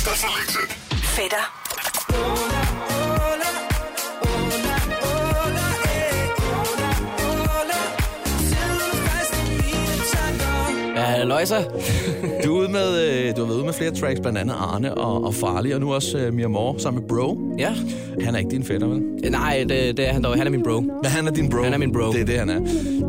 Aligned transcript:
Gæster 0.00 0.14
Selected. 0.14 0.68
Fætter. 1.02 2.59
Ja, 11.20 11.24
løjser. 11.24 11.56
Du, 12.44 12.56
er 12.56 12.60
ude 12.60 12.68
med, 12.68 13.02
øh, 13.02 13.36
du 13.36 13.40
har 13.40 13.46
været 13.46 13.56
ude 13.56 13.64
med 13.64 13.72
flere 13.72 13.90
tracks, 13.90 14.20
blandt 14.20 14.38
andet 14.38 14.54
Arne 14.58 14.94
og, 14.94 15.24
og 15.24 15.34
Farlig, 15.34 15.74
og 15.74 15.80
nu 15.80 15.94
også 15.94 16.18
øh, 16.18 16.34
Mia 16.34 16.48
Moore 16.48 16.80
sammen 16.80 17.02
med 17.02 17.08
Bro. 17.08 17.38
Ja. 17.58 17.74
Han 18.24 18.34
er 18.34 18.38
ikke 18.38 18.50
din 18.50 18.64
fætter, 18.64 18.86
vel? 18.86 19.02
Nej, 19.30 19.64
det, 19.68 19.96
det 19.96 20.08
er 20.08 20.12
han 20.12 20.22
dog. 20.24 20.36
Han 20.36 20.46
er 20.46 20.50
min 20.50 20.62
bro. 20.62 20.80
Men 20.80 21.04
han 21.04 21.26
er 21.26 21.30
din 21.30 21.50
bro. 21.50 21.62
Han 21.62 21.72
er 21.72 21.78
min 21.78 21.92
bro. 21.92 22.12
Det 22.12 22.20
er 22.20 22.24
det, 22.24 22.38
han 22.38 22.48
er. 22.48 22.60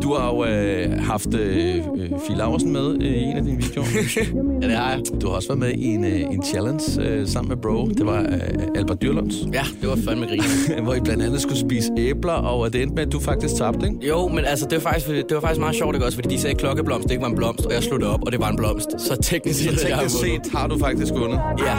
Du 0.02 0.14
har 0.14 0.28
jo 0.28 0.44
øh, 0.44 1.00
haft 1.00 1.34
øh, 1.34 1.76
øh, 1.76 2.10
Fie 2.26 2.36
Laursen 2.36 2.72
med 2.72 2.96
øh, 3.00 3.06
i 3.06 3.22
en 3.22 3.36
af 3.36 3.44
dine 3.44 3.56
videoer. 3.56 3.86
Ja, 4.62 4.68
det 4.68 4.76
har 4.76 4.90
jeg. 4.90 5.20
Du 5.20 5.28
har 5.28 5.34
også 5.36 5.48
været 5.48 5.58
med 5.58 5.70
i 5.70 5.84
en, 5.84 6.04
øh, 6.04 6.20
en 6.20 6.42
challenge 6.42 7.02
øh, 7.02 7.26
sammen 7.26 7.48
med 7.48 7.56
Bro. 7.56 7.86
Det 7.86 8.06
var 8.06 8.20
øh, 8.20 8.68
Albert 8.74 9.02
Dyrlunds. 9.02 9.34
Ja, 9.52 9.62
det 9.80 9.88
var 9.88 9.96
fandme 10.04 10.26
griner. 10.26 10.82
hvor 10.84 10.94
I 10.94 11.00
blandt 11.00 11.22
andet 11.22 11.40
skulle 11.40 11.58
spise 11.58 11.92
æbler, 11.98 12.32
og 12.32 12.72
det 12.72 12.82
endte 12.82 12.94
med, 12.94 13.06
at 13.06 13.12
du 13.12 13.20
faktisk 13.20 13.54
tabte, 13.54 13.86
ikke? 13.86 14.06
Jo, 14.08 14.28
men 14.28 14.44
altså, 14.44 14.66
det 14.70 14.84
var 14.84 14.90
faktisk, 14.90 15.08
det 15.08 15.34
var 15.34 15.40
faktisk 15.40 15.60
meget 15.60 15.76
sjovt, 15.76 15.96
ikke 15.96 16.06
også? 16.06 16.16
Fordi 16.18 16.34
de 16.34 16.40
sagde, 16.40 16.54
klokkeblomst 16.56 17.04
det 17.08 17.10
ikke 17.10 17.22
var 17.22 17.28
en 17.28 17.36
blomst, 17.36 17.66
og 17.66 17.72
jeg 17.72 17.82
slog 17.82 18.00
det 18.02 18.10
op, 18.10 18.22
og 18.26 18.32
det 18.32 18.40
var 18.40 18.48
en 18.48 18.56
blomst. 18.56 18.90
Så 18.98 19.16
teknisk 19.22 19.58
set, 19.62 19.80
Så 19.80 19.86
teknisk 19.86 20.16
set 20.20 20.52
har 20.54 20.66
du 20.66 20.78
faktisk 20.78 21.12
vundet. 21.14 21.40
Ja. 21.58 21.74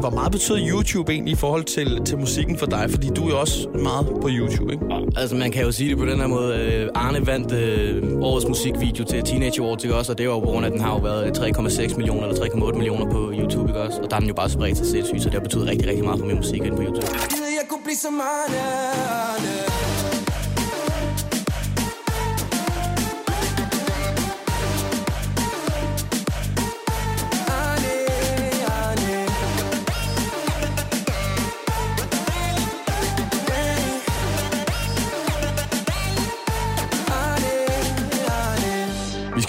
Hvor 0.00 0.10
meget 0.10 0.32
betyder 0.32 0.58
YouTube 0.70 1.12
egentlig 1.12 1.32
i 1.32 1.36
forhold 1.36 1.64
til, 1.64 2.00
til 2.04 2.18
musikken 2.18 2.58
for 2.58 2.66
dig? 2.66 2.86
Fordi 2.90 3.08
du 3.16 3.24
er 3.24 3.30
jo 3.30 3.40
også 3.40 3.68
meget 3.82 4.06
på 4.06 4.28
YouTube, 4.30 4.72
ikke? 4.72 4.84
Altså, 5.16 5.36
man 5.36 5.52
kan 5.52 5.62
jo 5.64 5.72
sige 5.72 5.90
det 5.90 5.98
på 5.98 6.06
den 6.06 6.20
her 6.20 6.26
måde. 6.26 6.56
Øh, 6.56 6.88
Arne 6.94 7.26
vandt 7.26 7.52
øh, 7.52 8.20
årets 8.20 8.46
musikvideo 8.48 9.04
til 9.04 9.22
Teenage 9.22 9.62
Awards, 9.62 9.84
ikke 9.84 9.96
også? 9.96 10.12
Og 10.12 10.18
det 10.18 10.28
var 10.28 10.34
jo 10.34 10.40
på 10.40 10.46
grund 10.46 10.64
af, 10.66 10.70
at 10.70 10.72
den 10.72 10.80
har 10.80 10.92
jo 10.92 10.98
været 10.98 11.38
3,6 11.38 11.96
millioner 11.96 12.28
eller 12.28 12.44
3,8 12.44 12.76
millioner 12.76 13.10
på 13.10 13.32
YouTube, 13.38 13.68
ikke 13.68 13.80
også? 13.80 14.00
Og 14.02 14.10
der 14.10 14.16
er 14.16 14.20
den 14.20 14.28
jo 14.28 14.34
bare 14.34 14.50
spredt 14.50 14.76
sig 14.76 14.86
sindssygt, 14.86 15.22
så 15.22 15.28
det 15.28 15.34
har 15.34 15.40
betydet 15.40 15.66
rigtig, 15.68 15.88
rigtig 15.88 16.04
meget 16.04 16.18
for 16.18 16.26
min 16.26 16.36
musik 16.36 16.62
inde 16.64 16.76
på 16.76 16.82
YouTube. 16.82 17.06
Jeg 17.60 17.68
kunne 17.68 17.84
blive 17.84 17.96
så 17.96 18.10
meget 18.10 18.46
Vi 19.40 19.99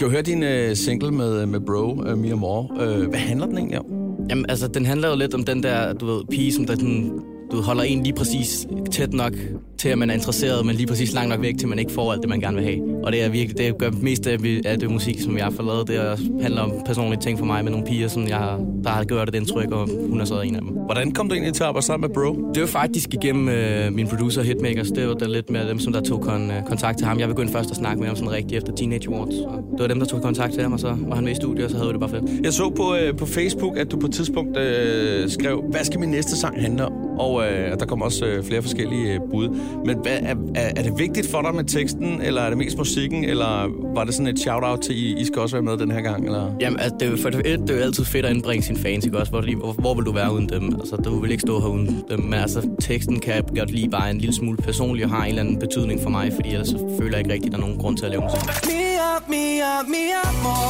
skal 0.02 0.08
jo 0.08 0.12
høre 0.12 0.22
din 0.22 0.44
øh, 0.44 0.76
single 0.76 1.12
med, 1.12 1.42
øh, 1.42 1.48
med 1.48 1.60
Bro, 1.60 2.04
øh, 2.06 2.18
Mia 2.18 2.36
Moore. 2.36 2.68
Øh, 2.82 3.10
hvad 3.10 3.20
handler 3.20 3.46
den 3.46 3.58
egentlig 3.58 3.80
om? 3.80 3.86
Jamen, 4.30 4.46
altså, 4.50 4.68
den 4.68 4.86
handler 4.86 5.10
jo 5.10 5.16
lidt 5.16 5.34
om 5.34 5.44
den 5.44 5.64
der, 5.64 5.94
du 5.94 6.06
ved, 6.06 6.24
pige, 6.32 6.54
som 6.54 6.66
der 6.66 6.74
sådan, 6.74 7.12
du 7.52 7.56
ved, 7.56 7.64
holder 7.64 7.84
en 7.84 8.04
lige 8.04 8.14
præcis 8.14 8.68
tæt 8.92 9.14
nok 9.14 9.34
til, 9.82 9.90
at 9.90 9.98
man 9.98 10.10
er 10.10 10.14
interesseret, 10.14 10.66
men 10.66 10.76
lige 10.76 10.88
præcis 10.88 11.14
langt 11.14 11.30
nok 11.30 11.42
væk, 11.42 11.58
til 11.58 11.68
man 11.68 11.80
ikke 11.80 11.92
får 11.92 12.12
alt 12.12 12.22
det, 12.22 12.30
man 12.30 12.40
gerne 12.40 12.56
vil 12.58 12.66
have. 12.66 12.80
Og 13.06 13.12
det 13.12 13.24
er 13.24 13.30
virkelig, 13.30 13.58
det 13.58 13.78
gør 13.78 13.90
mest 14.02 14.28
af, 14.28 14.38
af 14.66 14.80
det 14.80 14.92
musik, 14.92 15.20
som 15.22 15.38
jeg 15.38 15.44
har 15.46 15.52
forladet. 15.52 15.88
Det 15.88 15.96
er- 15.96 16.42
handler 16.42 16.62
om 16.62 16.72
personlige 16.86 17.22
ting 17.22 17.40
for 17.40 17.46
mig 17.46 17.64
med 17.64 17.72
nogle 17.72 17.86
piger, 17.88 18.08
som 18.08 18.28
jeg 18.28 18.38
har, 18.38 18.60
der 18.84 18.90
har 18.90 19.04
gjort 19.04 19.30
et 19.30 19.36
indtryk, 19.36 19.72
og 19.72 19.90
hun 20.10 20.22
er 20.22 20.26
så 20.26 20.42
en 20.42 20.56
af 20.56 20.62
dem. 20.62 20.70
Hvordan 20.70 21.12
kom 21.12 21.28
du 21.30 21.34
egentlig 21.36 21.54
til 21.54 21.64
at 21.64 21.68
arbejde 21.68 21.86
sammen 21.86 22.08
med 22.10 22.16
Bro? 22.16 22.52
Det 22.54 22.62
var 22.62 22.68
faktisk 22.68 23.14
igennem 23.14 23.50
øh, 23.50 23.94
min 23.94 24.08
producer 24.08 24.42
Hitmakers. 24.42 24.88
Det 24.92 25.08
var 25.08 25.14
der 25.14 25.28
lidt 25.28 25.50
med 25.50 25.68
dem, 25.70 25.80
som 25.80 25.94
der 25.94 26.02
tog 26.02 26.22
kon, 26.22 26.52
øh, 26.52 26.64
kontakt 26.68 26.98
til 26.98 27.08
ham. 27.08 27.20
Jeg 27.20 27.28
begyndte 27.28 27.54
først 27.54 27.72
at 27.72 27.78
snakke 27.78 28.00
med 28.00 28.08
ham 28.08 28.16
sådan 28.16 28.32
rigtig 28.32 28.58
efter 28.58 28.74
Teenage 28.74 29.08
Awards. 29.10 29.36
Og 29.36 29.64
det 29.72 29.80
var 29.80 29.88
dem, 29.88 30.00
der 30.00 30.06
tog 30.06 30.22
kontakt 30.22 30.54
til 30.54 30.64
ham, 30.64 30.74
og 30.74 30.80
så 30.80 30.96
var 31.08 31.16
han 31.16 31.24
med 31.24 31.32
i 31.32 31.36
studiet, 31.36 31.66
og 31.66 31.72
så 31.72 31.78
havde 31.78 31.88
vi 31.90 31.94
det 31.94 32.00
bare 32.00 32.10
fedt. 32.10 32.44
Jeg 32.44 32.54
så 32.54 32.70
på, 32.70 32.96
øh, 32.96 33.18
på 33.18 33.26
Facebook, 33.26 33.78
at 33.78 33.92
du 33.92 33.98
på 34.00 34.08
et 34.08 34.14
tidspunkt 34.14 34.58
øh, 34.58 35.30
skrev, 35.30 35.64
hvad 35.72 35.84
skal 35.84 36.00
min 36.00 36.10
næste 36.10 36.38
sang 36.38 36.62
handle 36.62 36.86
om? 36.86 36.94
Og 37.20 37.44
øh, 37.44 37.80
der 37.80 37.86
kom 37.86 38.02
også 38.02 38.26
øh, 38.26 38.44
flere 38.44 38.62
forskellige 38.62 39.14
øh, 39.14 39.20
bud. 39.32 39.48
Men 39.86 39.98
hvad, 39.98 40.18
er, 40.22 40.36
er, 40.56 40.72
er 40.76 40.84
det 40.84 40.94
vigtigt 40.98 41.28
for 41.32 41.42
dig 41.42 41.56
med 41.56 41.64
teksten, 41.64 42.22
eller 42.22 42.42
er 42.42 42.50
det 42.50 42.58
mest 42.58 42.78
musikken, 42.78 43.24
eller 43.26 43.68
var 43.96 44.04
det 44.04 44.14
sådan 44.14 44.28
et 44.28 44.40
shout-out 44.40 44.80
til, 44.82 44.98
I, 44.98 45.20
I 45.22 45.26
skal 45.26 45.40
også 45.42 45.56
være 45.56 45.64
med 45.64 45.78
den 45.78 45.92
her 45.92 46.02
gang? 46.02 46.26
Eller? 46.26 46.52
Jamen, 46.60 46.80
altså, 46.80 46.96
det 47.00 47.08
er, 47.08 47.12
jo- 47.12 47.18
for 47.22 47.30
det, 47.30 47.46
det 47.46 47.70
er 47.70 47.76
jo 47.76 47.82
altid 47.82 48.06
fedt 48.06 48.26
at 48.26 48.34
indbringe 48.36 48.64
sine 48.64 48.78
fans, 48.80 49.06
ikke 49.06 49.18
også? 49.18 49.30
Hvor, 49.32 49.56
hvor, 49.58 49.74
hvor 49.74 49.94
vil 49.94 50.06
du 50.06 50.12
være 50.12 50.34
uden 50.34 50.50
dem? 50.50 50.76
Altså, 50.80 50.96
du 50.96 51.20
vil 51.20 51.32
ikke 51.32 51.42
stå 51.42 51.60
her 51.60 51.68
uden 51.68 52.04
dem. 52.10 52.20
Men 52.20 52.34
altså, 52.34 52.70
teksten 52.80 53.20
kan 53.20 53.34
jeg 53.36 53.44
godt 53.58 53.72
lide 53.72 53.90
bare 53.90 54.12
en 54.12 54.18
lille 54.18 54.36
smule 54.36 54.58
personlig 54.58 55.06
og 55.06 55.12
har 55.12 55.24
en 55.24 55.30
eller 55.30 55.42
anden 55.42 55.60
betydning 55.60 56.02
for 56.04 56.10
mig, 56.10 56.32
fordi 56.36 56.50
ellers 56.50 56.68
så 56.68 56.96
føler 57.00 57.18
jeg 57.18 57.20
ikke 57.20 57.34
rigtigt, 57.34 57.54
at 57.54 57.60
der 57.60 57.64
er 57.64 57.68
nogen 57.68 57.82
grund 57.82 57.98
til 57.98 58.06
at 58.06 58.12
lave 58.12 58.24
musik. 58.24 58.40
Mia, 58.68 59.10
Mia, 59.30 59.72
Mia, 59.88 60.22
mor 60.44 60.68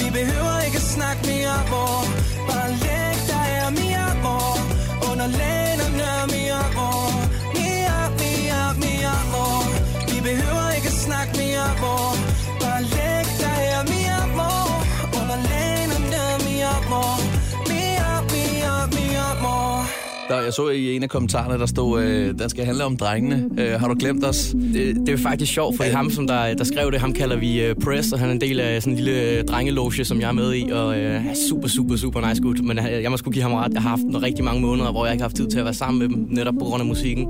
Vi 0.00 0.06
behøver 0.18 0.56
ikke 0.66 0.76
at 0.76 0.82
snakke 0.96 1.20
mere, 1.26 1.56
mor 1.70 2.19
Der, 20.30 20.42
jeg 20.42 20.52
så 20.52 20.68
i 20.68 20.96
en 20.96 21.02
af 21.02 21.08
kommentarerne, 21.08 21.58
der 21.58 21.66
stod, 21.66 22.02
øh, 22.02 22.38
den 22.38 22.50
skal 22.50 22.64
handle 22.64 22.84
om 22.84 22.96
drengene. 22.96 23.48
Øh, 23.58 23.80
har 23.80 23.88
du 23.88 23.94
glemt 23.98 24.24
os? 24.24 24.54
Det, 24.74 24.96
det 25.06 25.08
er 25.08 25.16
faktisk 25.16 25.52
sjovt, 25.52 25.76
fordi 25.76 25.88
ham, 25.88 26.10
som 26.10 26.26
der, 26.26 26.54
der 26.54 26.64
skrev 26.64 26.92
det, 26.92 27.00
ham 27.00 27.12
kalder 27.12 27.36
vi 27.36 27.70
uh, 27.70 27.76
Press, 27.84 28.12
og 28.12 28.18
han 28.18 28.28
er 28.28 28.32
en 28.32 28.40
del 28.40 28.60
af 28.60 28.82
sådan 28.82 28.98
en 28.98 29.04
lille 29.04 29.38
uh, 29.38 29.44
drengeloge, 29.44 30.04
som 30.04 30.20
jeg 30.20 30.28
er 30.28 30.32
med 30.32 30.54
i, 30.54 30.70
og 30.72 30.98
er 30.98 31.20
super, 31.48 31.68
super, 31.68 31.96
super 31.96 32.28
nice 32.28 32.42
gut. 32.42 32.60
Men 32.64 32.78
uh, 32.78 32.84
jeg 33.02 33.10
må 33.10 33.16
sgu 33.16 33.30
give 33.30 33.42
ham 33.42 33.52
ret. 33.52 33.72
Jeg 33.74 33.82
har 33.82 33.88
haft 33.88 34.02
en 34.02 34.22
rigtig 34.22 34.44
mange 34.44 34.60
måneder, 34.60 34.90
hvor 34.90 35.04
jeg 35.04 35.14
ikke 35.14 35.22
har 35.22 35.28
haft 35.28 35.36
tid 35.36 35.48
til 35.48 35.58
at 35.58 35.64
være 35.64 35.74
sammen 35.74 35.98
med 35.98 36.08
dem, 36.08 36.26
netop 36.30 36.54
på 36.54 36.64
grund 36.64 36.80
af 36.80 36.86
musikken. 36.86 37.26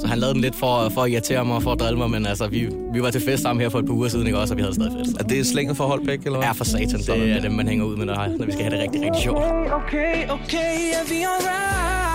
Så 0.00 0.06
han 0.06 0.18
lavede 0.18 0.34
den 0.34 0.42
lidt 0.42 0.54
for, 0.54 0.88
for 0.88 1.02
at 1.02 1.10
irritere 1.10 1.44
mig 1.44 1.56
og 1.56 1.62
for 1.62 1.72
at 1.72 1.80
drille 1.80 1.98
mig, 1.98 2.10
men 2.10 2.26
altså, 2.26 2.46
vi, 2.46 2.68
vi 2.94 3.02
var 3.02 3.10
til 3.10 3.20
fest 3.20 3.42
sammen 3.42 3.60
her 3.62 3.68
for 3.68 3.78
et 3.78 3.86
par 3.86 3.94
uger 3.94 4.08
siden, 4.08 4.26
ikke 4.26 4.38
også, 4.38 4.54
og 4.54 4.58
vi 4.58 4.62
havde 4.62 4.74
stadig 4.74 4.92
fest. 4.98 5.16
Er 5.20 5.24
det 5.24 5.46
slænget 5.46 5.76
for 5.76 5.84
Holbæk, 5.84 6.18
eller 6.18 6.38
hvad? 6.38 6.46
Ja, 6.46 6.52
for 6.52 6.64
satan. 6.64 7.02
Sådan 7.02 7.20
Det 7.20 7.30
er 7.30 7.40
dem, 7.40 7.52
man 7.52 7.68
hænger 7.68 7.84
ud 7.84 7.96
med, 7.96 8.06
når, 8.06 8.14
når 8.38 8.46
vi 8.46 8.52
skal 8.52 8.64
have 8.64 8.76
det 8.76 8.82
rigtig, 8.82 9.02
rigtig 9.02 9.22
sjovt. 9.22 9.38
Okay, 9.72 10.28
okay, 10.28 10.74
er 10.92 11.08
vi 11.08 11.16
alright? 11.16 12.05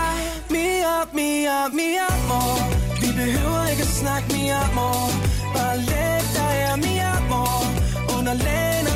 Mia, 0.51 0.95
Mia, 1.13 1.57
Mia, 1.79 2.07
mor 2.29 2.57
Vi 3.01 3.09
behøver 3.21 3.63
ikke 3.71 3.83
at 3.89 3.93
snakke 4.01 4.27
mere, 4.35 4.63
mor 4.77 5.07
Bare 5.55 5.77
læg 5.89 6.21
dig 6.37 6.51
her, 6.61 6.75
Mia, 6.85 7.13
mor 7.31 7.61
Under 8.17 8.33
lægen 8.45 8.90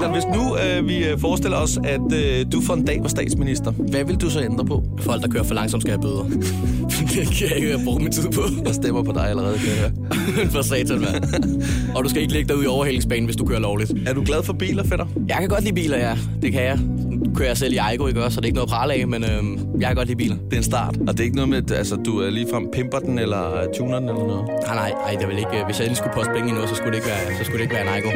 Peter, 0.00 0.12
hvis 0.12 0.24
nu 0.26 0.56
øh, 0.56 0.88
vi 0.88 1.04
øh, 1.08 1.18
forestiller 1.18 1.58
os, 1.58 1.78
at 1.84 2.00
øh, 2.12 2.46
du 2.52 2.60
for 2.60 2.74
en 2.74 2.84
dag 2.84 2.98
var 3.02 3.08
statsminister, 3.08 3.70
hvad 3.70 4.04
vil 4.04 4.16
du 4.16 4.30
så 4.30 4.40
ændre 4.42 4.64
på? 4.64 4.84
Folk, 5.00 5.22
der 5.22 5.28
kører 5.28 5.42
for 5.44 5.54
langsomt, 5.54 5.82
skal 5.82 5.92
have 5.92 6.02
bøder. 6.02 6.24
det 7.14 7.26
kan 7.38 7.48
jeg 7.50 7.56
ikke 7.56 7.80
bruge 7.84 8.00
min 8.02 8.12
tid 8.12 8.28
på. 8.30 8.40
Jeg 8.66 8.74
stemmer 8.74 9.02
på 9.02 9.12
dig 9.12 9.28
allerede, 9.28 9.58
kan 9.58 9.68
jeg 9.68 9.78
høre. 9.78 10.50
for 10.54 10.62
satan, 10.62 11.00
mand. 11.00 11.62
Og 11.94 12.04
du 12.04 12.08
skal 12.08 12.22
ikke 12.22 12.32
ligge 12.34 12.48
dig 12.48 12.56
ud 12.58 12.64
i 12.64 12.66
overhældingsbanen, 12.66 13.24
hvis 13.24 13.36
du 13.36 13.44
kører 13.44 13.60
lovligt. 13.60 13.92
Er 14.06 14.14
du 14.14 14.22
glad 14.24 14.42
for 14.42 14.52
biler, 14.52 14.84
fætter? 14.84 15.06
Jeg 15.28 15.36
kan 15.40 15.48
godt 15.48 15.62
lide 15.64 15.74
biler, 15.74 15.98
ja. 15.98 16.16
Det 16.42 16.52
kan 16.52 16.62
jeg. 16.62 16.78
Nu 17.10 17.34
kører 17.34 17.48
jeg 17.48 17.56
selv 17.56 17.72
i 17.74 17.76
Aigo, 17.76 18.06
ikke 18.06 18.24
også? 18.24 18.34
Så 18.34 18.40
det 18.40 18.44
er 18.44 18.48
ikke 18.48 18.56
noget 18.56 18.68
at 18.68 18.72
prale 18.72 18.94
af, 18.94 19.08
men 19.08 19.24
øhm, 19.24 19.58
jeg 19.80 19.86
kan 19.86 19.96
godt 19.96 20.08
lide 20.08 20.16
biler. 20.16 20.36
Det 20.36 20.52
er 20.52 20.56
en 20.56 20.62
start. 20.62 20.96
Og 21.08 21.12
det 21.12 21.20
er 21.20 21.24
ikke 21.24 21.36
noget 21.36 21.48
med, 21.48 21.58
at 21.58 21.70
altså, 21.70 21.96
du 21.96 22.18
er 22.18 22.30
ligefrem 22.30 22.68
pimper 22.72 22.98
den, 22.98 23.18
eller 23.18 23.56
øh, 23.56 23.66
tuner 23.74 23.98
den, 23.98 24.08
eller 24.08 24.26
noget? 24.26 24.44
Nej, 24.66 24.74
nej, 24.74 24.90
nej, 24.90 25.16
det 25.20 25.28
vil 25.28 25.38
ikke. 25.38 25.58
øh, 25.58 25.64
Hvis 25.66 25.78
jeg 25.78 25.84
endelig 25.84 25.96
skulle 25.96 26.14
poste 26.14 26.32
penge 26.34 26.48
i 26.50 26.52
noget, 26.52 26.68
så 26.68 26.74
skulle 26.74 26.90
det 26.90 26.96
ikke 26.96 27.08
være, 27.08 27.38
så 27.38 27.44
skulle 27.44 27.58
det 27.58 27.62
ikke 27.64 27.74
være 27.74 27.82
en 27.82 27.92
Aigo. 27.94 28.10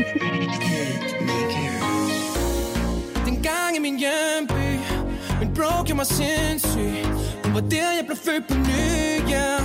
Min 5.95 6.05
gjorde 6.05 6.19
mig 6.19 6.61
sindssyg. 6.61 7.05
Hun 7.45 7.55
var 7.55 7.61
der, 7.61 7.93
jeg 7.99 8.05
blev 8.07 8.17
født 8.17 8.49
på 8.49 8.55
ny, 8.55 9.31
yeah 9.31 9.61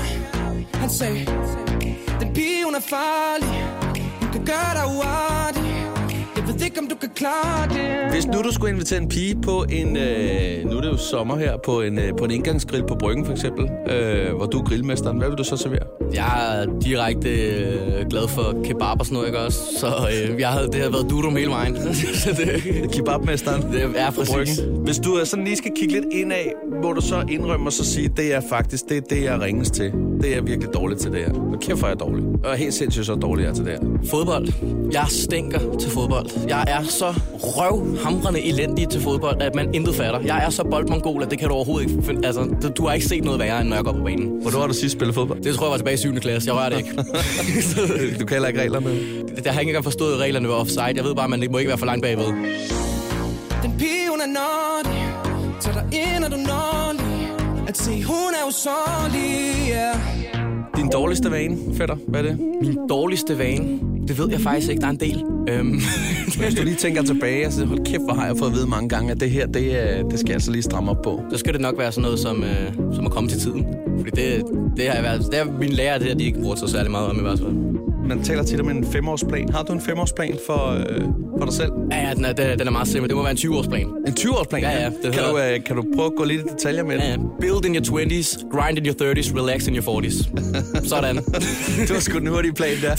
Han 0.74 0.90
sagde 0.90 1.26
Den 2.20 2.34
pige, 2.34 2.66
hun 2.66 2.76
er 2.76 2.80
farlig. 2.80 3.68
Hun 4.22 4.32
kan 4.32 4.46
gøre 4.46 4.74
dig 4.74 4.98
uartig 4.98 5.29
ved 6.54 6.66
ikke, 6.66 6.80
om 6.80 6.88
du 6.88 6.96
kan 6.96 7.10
klare 7.16 7.68
det 7.70 8.12
Hvis 8.14 8.26
nu 8.28 8.42
du 8.42 8.54
skulle 8.54 8.74
invitere 8.74 9.02
en 9.02 9.10
pige 9.10 9.36
på 9.42 9.66
en, 9.70 9.98
øh, 9.98 10.66
nu 10.66 10.78
er 10.78 10.82
det 10.82 10.88
jo 10.88 10.98
sommer 10.98 11.38
her, 11.38 11.58
på 11.66 11.82
en, 11.82 11.98
øh, 12.00 12.18
på 12.18 12.26
en 12.26 12.32
indgangsgrill 12.32 12.84
på 12.88 12.96
Bryggen 12.96 13.26
for 13.26 13.32
eksempel, 13.32 13.70
øh, 13.90 14.36
hvor 14.36 14.46
du 14.46 14.60
er 14.60 14.64
grillmesteren, 14.64 15.18
hvad 15.18 15.28
vil 15.30 15.38
du 15.38 15.44
så 15.44 15.58
servere? 15.58 15.86
Jeg 16.14 16.60
er 16.62 16.80
direkte 16.82 17.30
øh, 17.30 18.08
glad 18.10 18.28
for 18.28 18.62
kebab 18.64 19.00
og 19.00 19.06
sådan 19.06 19.14
noget, 19.14 19.28
ikke 19.28 19.40
også? 19.40 19.60
Så 19.80 19.88
øh, 19.88 20.40
jeg 20.40 20.50
havde, 20.50 20.68
det 20.68 20.82
har 20.82 20.90
været 20.90 21.10
durum 21.10 21.36
hele 21.36 21.50
vejen. 21.50 21.78
Så 22.24 22.30
det, 22.30 22.92
Kebabmesteren 22.92 23.62
det 23.62 23.84
er 23.96 24.12
på 24.12 24.16
præcis. 24.16 24.60
Bryggen. 24.60 24.84
Hvis 24.84 24.98
du 24.98 25.20
øh, 25.20 25.26
sådan 25.26 25.46
lige 25.46 25.58
skal 25.58 25.72
kigge 25.76 25.94
lidt 25.94 26.06
indad, 26.12 26.46
må 26.84 26.94
du 26.94 27.02
så 27.02 27.24
indrømme 27.30 27.68
og 27.68 27.74
så 27.74 27.86
sige, 27.86 28.08
det 28.18 28.34
er 28.34 28.42
faktisk 28.50 28.90
det, 28.90 28.98
er 28.98 29.02
det 29.02 29.24
jeg 29.24 29.42
ringes 29.42 29.72
til. 29.72 29.92
det 30.22 30.38
er 30.38 30.42
virkelig 30.42 30.74
dårligt 30.74 31.00
til 31.02 31.12
det 31.12 31.20
her. 31.20 31.34
Og 31.34 31.60
kæft, 31.60 31.80
hvor 31.80 31.88
er 31.88 31.92
jeg 31.92 32.00
dårlig. 32.00 32.26
Og 32.44 32.56
helt 32.58 32.74
sindssygt 32.74 33.06
så 33.06 33.16
dårlig 33.16 33.44
jeg 33.44 33.50
er 33.50 33.54
til 33.54 33.66
det 33.66 33.74
her. 33.74 33.80
Fodbold. 34.10 34.48
Jeg 34.92 35.06
stinker 35.10 35.60
til 35.80 35.90
fodbold. 35.92 36.30
Jeg 36.48 36.64
er 36.68 36.84
så 36.84 37.14
røvhamrende 37.34 38.42
elendig 38.42 38.90
til 38.90 39.02
fodbold, 39.02 39.42
at 39.42 39.56
man 39.56 39.74
intet 39.74 39.96
fatter. 39.96 40.20
Jeg 40.20 40.46
er 40.46 40.50
så 40.50 40.64
boldmongol, 40.64 41.24
at 41.24 41.32
det 41.32 41.40
kan 41.40 41.48
du 41.48 41.54
overhovedet 41.54 41.90
ikke 41.90 42.04
finde. 42.04 42.28
Altså, 42.28 42.42
du- 42.64 42.70
du 42.78 42.86
har 42.88 42.94
ikke 42.94 43.06
set 43.08 43.24
noget 43.24 43.40
værre, 43.40 43.62
end 43.62 43.70
når 43.70 43.76
jeg 43.76 43.86
går 43.86 43.92
på 43.92 44.04
banen. 44.04 44.42
Hvornår 44.42 44.60
har 44.60 44.68
du 44.68 44.74
sidst 44.74 44.96
spillet 44.96 45.16
fodbold? 45.16 45.42
Det 45.44 45.56
tror 45.56 45.66
jeg 45.66 45.72
var 45.72 45.78
tilbage 45.78 45.94
i 45.94 45.98
7. 45.98 46.16
klasse. 46.20 46.48
Jeg 46.48 46.56
rører 46.56 46.70
det 46.70 46.78
ikke. 46.78 46.92
Du 48.20 48.26
kan 48.26 48.30
heller 48.36 48.48
ikke 48.48 48.62
reglerne. 48.62 48.90
Det- 48.90 49.46
Jeg 49.46 49.54
har 49.54 49.60
ikke 49.60 49.70
engang 49.70 49.84
forstået 49.84 50.18
reglerne 50.20 50.48
ved 50.48 50.56
offside. 50.56 50.84
Jeg 50.96 51.04
ved 51.04 51.16
bare, 51.16 51.24
at 51.24 51.30
man 51.30 51.42
ikke 51.42 51.52
må 51.52 51.58
ikke 51.58 51.70
være 51.70 51.78
for 51.78 51.86
langt 51.86 52.04
bagved. 52.04 52.26
Den 53.64 53.72
pige, 53.78 54.10
hun 54.10 54.20
er 54.22 54.28
nådig 54.40 55.00
Tag 55.62 55.74
dig 55.74 55.84
ind, 56.16 56.24
og 56.24 56.32
du 56.32 56.38
nådig 56.38 57.30
At 57.68 57.78
se, 57.78 58.04
hun 58.04 58.16
er 58.44 58.48
usårlig, 58.48 59.70
yeah. 59.72 59.96
Din 60.78 60.90
dårligste 60.90 61.32
vane, 61.32 61.58
fætter, 61.78 61.96
hvad 62.08 62.20
er 62.20 62.24
det? 62.24 62.40
Min 62.62 62.78
dårligste 62.90 63.38
vane, 63.38 63.80
det 64.10 64.18
ved 64.20 64.30
jeg 64.32 64.42
faktisk 64.42 64.70
ikke. 64.72 64.82
Der 64.82 64.88
er 64.88 64.92
en 64.92 65.00
del. 65.00 65.24
Øhm, 65.50 65.80
Hvis 66.40 66.56
du 66.56 66.64
lige 66.64 66.76
tænker 66.76 67.04
tilbage, 67.04 67.48
og 67.48 67.54
så 67.54 67.66
hold 67.66 67.86
kæft, 67.86 68.02
hvor 68.02 68.14
har 68.14 68.26
jeg 68.26 68.38
fået 68.38 68.50
at 68.50 68.56
vide 68.56 68.68
mange 68.68 68.90
gange, 68.90 69.12
at 69.12 69.20
det 69.20 69.32
her, 69.32 69.48
det, 69.48 69.90
er- 70.00 70.04
det 70.10 70.20
skal 70.20 70.28
jeg 70.30 70.36
altså 70.36 70.52
lige 70.52 70.62
stramme 70.64 70.92
op 70.92 71.02
på. 71.04 71.22
så 71.32 71.38
skal 71.38 71.54
det 71.54 71.62
nok 71.62 71.78
være 71.78 71.92
sådan 71.92 72.02
noget 72.02 72.20
som, 72.20 72.44
øh, 72.44 72.74
som 72.96 73.06
at 73.06 73.12
komme 73.12 73.30
til 73.30 73.40
tiden. 73.40 73.66
Fordi 73.98 74.12
det, 74.22 74.44
det 74.78 74.88
har 74.88 74.94
jeg 74.94 75.04
været, 75.04 75.26
det 75.32 75.40
er 75.40 75.46
mine 75.60 75.74
lærer, 75.74 75.98
det 75.98 76.08
her, 76.08 76.16
de 76.16 76.24
ikke 76.24 76.40
bruger 76.42 76.56
så 76.56 76.68
særlig 76.68 76.92
meget 76.92 77.08
om 77.10 77.18
i 77.18 77.22
hvert 77.22 77.40
fald. 77.40 77.69
Man 78.10 78.24
taler 78.24 78.44
tit 78.44 78.60
om 78.60 78.70
en 78.70 78.86
femårsplan. 78.92 79.50
Har 79.50 79.64
du 79.64 79.74
en 79.74 79.82
femårsplan 79.82 80.38
for, 80.48 80.68
øh, 80.90 81.02
for 81.40 81.46
dig 81.46 81.54
selv? 81.54 81.72
Ja, 81.92 82.08
ja, 82.08 82.14
den 82.14 82.26
er, 82.26 82.34
den 82.34 82.68
er, 82.68 82.72
meget 82.72 82.88
simpel. 82.88 83.10
Det 83.10 83.16
må 83.18 83.22
være 83.24 83.32
en 83.32 83.38
20-årsplan. 83.38 83.88
En 84.08 84.14
20-årsplan? 84.20 84.62
Ja, 84.62 84.70
ja, 84.70 84.86
det 84.86 84.94
Kan 85.04 85.14
hedder- 85.14 85.32
du, 85.32 85.38
øh, 85.56 85.64
kan 85.66 85.76
du 85.76 85.84
prøve 85.96 86.06
at 86.06 86.12
gå 86.18 86.24
lidt 86.24 86.42
i 86.42 86.44
detaljer 86.54 86.84
med 86.84 86.96
det? 86.96 87.04
Ja, 87.04 87.10
ja. 87.10 87.18
Build 87.40 87.66
in 87.66 87.76
your 87.76 87.84
20s, 88.00 88.38
grind 88.52 88.78
in 88.78 88.86
your 88.86 88.96
30s, 89.14 89.36
relax 89.42 89.68
in 89.68 89.76
your 89.76 90.00
40s. 90.02 90.30
Sådan. 90.90 91.16
Det 91.16 91.90
var 91.94 92.00
sgu 92.00 92.20
den 92.20 92.28
hurtige 92.28 92.54
plan 92.54 92.76
der. 92.82 92.96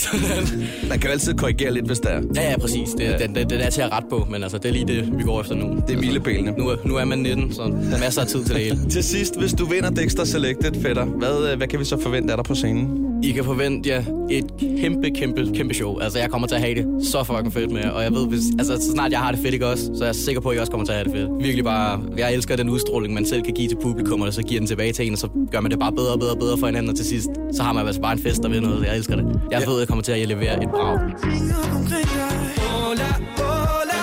Man 0.89 0.99
kan 0.99 1.09
jo 1.09 1.12
altid 1.12 1.35
korrigere 1.35 1.73
lidt, 1.75 1.87
hvis 1.87 1.99
der 1.99 2.09
er. 2.09 2.23
Ja, 2.37 2.51
ja, 2.51 2.59
præcis. 2.59 2.89
Det, 2.99 3.17
den, 3.19 3.35
den, 3.35 3.51
den 3.51 3.61
er 3.61 3.71
til 3.71 3.81
at 3.83 3.93
rette 3.93 4.09
på, 4.11 4.27
men 4.31 4.43
altså, 4.43 4.59
det 4.59 4.69
er 4.69 4.73
lige 4.73 4.87
det, 4.87 5.19
vi 5.19 5.23
går 5.23 5.41
efter 5.41 5.55
nu. 5.55 5.77
Det 5.89 5.97
er 5.97 6.01
milepælene. 6.01 6.51
Nu, 6.59 6.69
er- 6.69 6.77
nu 6.85 6.97
er 6.97 7.05
man 7.05 7.19
19, 7.19 7.53
så 7.53 7.73
masser 8.01 8.21
af 8.21 8.27
tid 8.27 8.45
til 8.45 8.55
det 8.55 8.62
hele. 8.65 8.79
Til 8.95 9.05
sidst, 9.05 9.39
hvis 9.41 9.53
du 9.53 9.65
vinder 9.65 9.91
Dexter 9.91 10.25
Selected, 10.25 10.83
fætter, 10.83 11.05
hvad, 11.05 11.51
øh, 11.53 11.57
hvad 11.57 11.69
kan 11.69 11.79
vi 11.81 11.85
så 11.85 12.01
forvente 12.03 12.33
af 12.33 12.37
dig 12.39 12.45
på 12.45 12.55
scenen? 12.55 12.89
I 13.23 13.33
kan 13.33 13.45
forvente 13.45 13.89
jer 13.89 14.03
et 14.31 14.45
kæmpe, 14.81 15.11
kæmpe, 15.11 15.51
kæmpe 15.55 15.75
show. 15.75 15.99
Altså, 15.99 16.19
jeg 16.19 16.31
kommer 16.31 16.49
til 16.49 16.55
at 16.55 16.61
have 16.61 16.75
det 16.75 17.07
så 17.07 17.25
fucking 17.25 17.53
fedt 17.53 17.71
med 17.71 17.81
jer. 17.81 17.91
Og 17.91 18.03
jeg 18.03 18.13
ved, 18.13 18.27
hvis, 18.27 18.43
altså, 18.59 18.77
så 18.77 18.91
snart 18.93 19.13
jeg 19.13 19.21
har 19.21 19.31
det 19.33 19.41
fedt, 19.41 19.55
ikke 19.55 19.67
også? 19.67 19.91
Så 19.95 20.05
er 20.05 20.09
jeg 20.09 20.15
sikker 20.15 20.41
på, 20.41 20.49
at 20.49 20.57
I 20.57 20.61
også 20.61 20.73
kommer 20.73 20.87
til 20.87 20.93
at 20.93 20.99
have 20.99 21.05
det 21.05 21.13
fedt. 21.21 21.45
Virkelig 21.45 21.65
bare, 21.65 22.01
jeg 22.17 22.35
elsker 22.35 22.57
den 22.57 22.69
udstråling, 22.71 23.15
man 23.15 23.27
selv 23.27 23.43
kan 23.43 23.55
give 23.55 23.69
til 23.69 23.77
publikum, 23.83 24.21
og 24.21 24.35
så 24.35 24.43
giver 24.43 24.61
den 24.61 24.67
tilbage 24.67 24.93
til 24.93 25.07
en, 25.07 25.13
og 25.13 25.19
så 25.19 25.29
gør 25.51 25.61
man 25.61 25.71
det 25.71 25.79
bare 25.79 25.93
bedre 25.93 26.13
og 26.13 26.19
bedre 26.19 26.33
og 26.33 26.39
bedre 26.39 26.59
for 26.59 26.67
hinanden, 26.67 26.91
og 26.91 26.97
til 26.97 27.07
sidst, 27.07 27.29
så 27.53 27.63
har 27.63 27.73
man 27.73 27.87
altså 27.87 28.01
bare 28.01 28.13
en 28.13 28.19
fest, 28.19 28.43
der 28.43 28.49
ved 28.49 28.61
noget. 28.61 28.87
Jeg 28.87 28.97
elsker 28.97 29.17
det. 29.17 29.41
Jeg 29.51 29.63
ved, 29.67 29.75
at 29.75 29.81
jeg 29.81 29.89
kommer 29.89 30.03
til 30.03 30.13
at 30.13 30.29
levere 30.29 30.63
et 30.63 30.71
brag. 30.71 30.99
Hola, 32.59 33.09
hola 33.39 34.01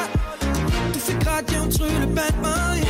Du 0.93 0.99
fik 0.99 1.27
ret, 1.27 1.51
jeg 1.53 2.86